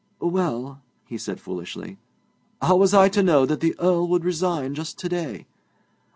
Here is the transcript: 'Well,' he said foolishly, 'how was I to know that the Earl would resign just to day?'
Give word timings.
'Well,' 0.19 0.81
he 1.05 1.19
said 1.19 1.39
foolishly, 1.39 1.99
'how 2.59 2.77
was 2.77 2.91
I 2.91 3.07
to 3.09 3.21
know 3.21 3.45
that 3.45 3.59
the 3.59 3.75
Earl 3.79 4.07
would 4.07 4.25
resign 4.25 4.73
just 4.73 4.97
to 4.97 5.09
day?' 5.09 5.45